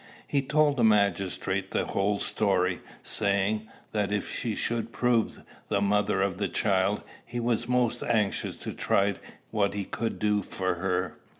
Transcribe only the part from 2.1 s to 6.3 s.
story, saying, that, if she should prove the mother